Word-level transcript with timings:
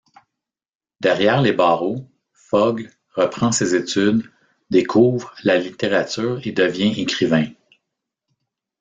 Derrière 0.99 1.43
les 1.43 1.53
barreaux, 1.53 2.09
Fogle 2.33 2.89
reprend 3.13 3.51
ses 3.51 3.75
études, 3.75 4.31
découvre 4.71 5.31
la 5.43 5.59
littérature 5.59 6.41
et 6.43 6.51
devient 6.53 6.99
écrivain. 6.99 7.45